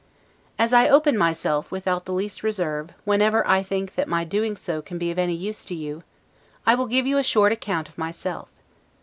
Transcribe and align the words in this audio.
As 0.57 0.73
I 0.73 0.89
open 0.89 1.15
myself, 1.15 1.69
without 1.69 2.05
the 2.05 2.11
least 2.11 2.41
reserve, 2.41 2.89
whenever 3.05 3.47
I 3.47 3.61
think 3.61 3.93
that 3.93 4.07
my 4.07 4.23
doing 4.23 4.55
so 4.55 4.81
can 4.81 4.97
be 4.97 5.11
of 5.11 5.19
any 5.19 5.35
use 5.35 5.63
to 5.65 5.75
you, 5.75 6.01
I 6.65 6.73
will 6.73 6.87
give 6.87 7.05
you 7.05 7.19
a 7.19 7.23
short 7.23 7.51
account 7.51 7.87
of 7.87 7.99
myself. 7.99 8.49